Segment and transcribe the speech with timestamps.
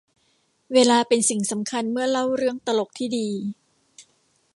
[0.73, 3.29] เวลาเป็นสิ่งสำคัญเมื่อเล่าเรื่องตลกที่ดี